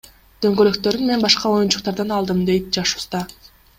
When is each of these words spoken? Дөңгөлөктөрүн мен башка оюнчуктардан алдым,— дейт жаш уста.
Дөңгөлөктөрүн 0.45 1.03
мен 1.11 1.21
башка 1.25 1.51
оюнчуктардан 1.57 2.15
алдым,— 2.17 2.41
дейт 2.49 2.73
жаш 2.79 2.95
уста. 3.03 3.23